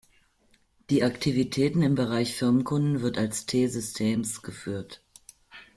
Die 0.89 1.03
Aktivitäten 1.03 1.83
im 1.83 1.93
Bereich 1.93 2.33
Firmenkunden 2.33 3.01
wird 3.03 3.19
als 3.19 3.45
T-Systems 3.45 4.41
geführt. 4.41 5.03